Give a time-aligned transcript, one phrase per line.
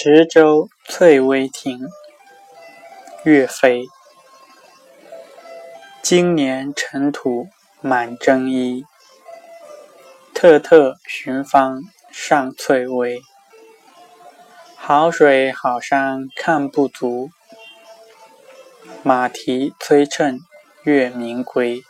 [0.00, 1.80] 池州翠微亭，
[3.24, 3.82] 岳飞。
[6.00, 7.48] 今年尘土
[7.80, 8.84] 满征衣，
[10.32, 11.82] 特特寻芳
[12.12, 13.20] 上翠微。
[14.76, 17.30] 好水好山看不足，
[19.02, 20.38] 马蹄催趁
[20.84, 21.82] 月明归。